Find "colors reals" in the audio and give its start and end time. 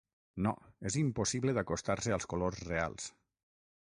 2.33-3.13